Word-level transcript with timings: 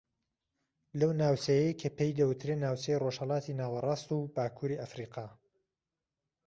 لەو 0.99 1.11
ناوچەیەی 1.21 1.77
کە 1.79 1.89
پێی 1.97 2.17
دەوتری 2.19 2.61
ناوچەی 2.63 2.99
ڕۆژھەڵاتی 3.03 3.57
ناوەڕاست 3.61 4.09
و 4.11 4.19
باکووری 4.35 4.81
ئەفریقا 4.81 5.27